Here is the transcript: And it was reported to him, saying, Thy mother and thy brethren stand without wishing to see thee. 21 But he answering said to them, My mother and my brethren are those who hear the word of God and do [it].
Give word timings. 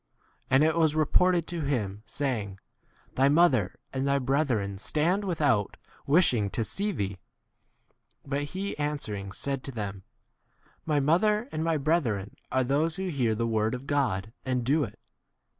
And 0.49 0.63
it 0.63 0.75
was 0.75 0.95
reported 0.95 1.45
to 1.45 1.61
him, 1.61 2.01
saying, 2.07 2.57
Thy 3.13 3.29
mother 3.29 3.75
and 3.93 4.07
thy 4.07 4.17
brethren 4.17 4.79
stand 4.79 5.23
without 5.23 5.77
wishing 6.07 6.49
to 6.49 6.63
see 6.63 6.91
thee. 6.91 7.19
21 8.25 8.25
But 8.25 8.43
he 8.53 8.75
answering 8.79 9.31
said 9.31 9.63
to 9.65 9.71
them, 9.71 10.01
My 10.87 10.99
mother 10.99 11.47
and 11.51 11.63
my 11.63 11.77
brethren 11.77 12.33
are 12.51 12.63
those 12.63 12.95
who 12.95 13.09
hear 13.09 13.35
the 13.35 13.45
word 13.45 13.75
of 13.75 13.85
God 13.85 14.33
and 14.43 14.63
do 14.63 14.83
[it]. 14.83 14.97